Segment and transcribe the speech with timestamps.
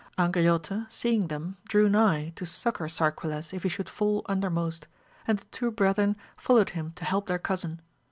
[0.17, 4.87] Angriote seeing them drew nigh to succour Sarquiles if he should fall under most,
[5.27, 7.79] and the two brethren followed him to help their cousin.